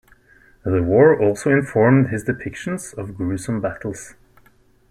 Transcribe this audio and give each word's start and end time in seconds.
The 0.63 0.81
war 0.81 1.15
also 1.21 1.51
informed 1.51 2.07
his 2.07 2.23
depictions 2.23 2.91
of 2.97 3.15
gruesome 3.15 3.61
battles. 3.61 4.15